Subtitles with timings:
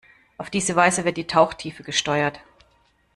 [0.39, 2.39] Auf diese Weise wird die Tauchtiefe gesteuert.